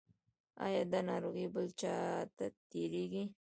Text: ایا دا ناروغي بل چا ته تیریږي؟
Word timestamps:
ایا 0.65 0.81
دا 0.91 0.99
ناروغي 1.09 1.45
بل 1.53 1.67
چا 1.79 1.93
ته 2.37 2.45
تیریږي؟ 2.69 3.23